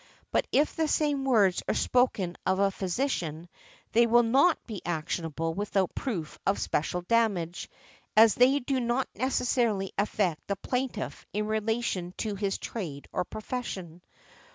But 0.31 0.47
if 0.51 0.75
the 0.75 0.87
same 0.87 1.25
words 1.25 1.61
are 1.67 1.75
spoken 1.75 2.35
of 2.43 2.57
a 2.57 2.71
physician, 2.71 3.47
they 3.91 4.07
will 4.07 4.23
not 4.23 4.57
be 4.65 4.81
actionable 4.83 5.53
without 5.53 5.93
proof 5.93 6.39
of 6.43 6.57
special 6.59 7.03
damage, 7.03 7.69
as 8.17 8.33
they 8.33 8.57
do 8.57 8.79
not 8.79 9.07
necessarily 9.13 9.93
affect 9.99 10.47
the 10.47 10.55
plaintiff 10.55 11.27
in 11.33 11.45
relation 11.45 12.15
to 12.17 12.33
his 12.33 12.57
trade 12.57 13.09
or 13.13 13.23
profession. 13.25 14.01